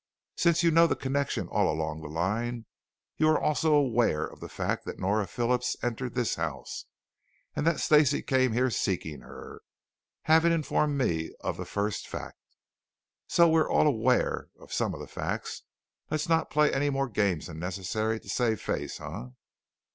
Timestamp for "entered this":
5.83-6.33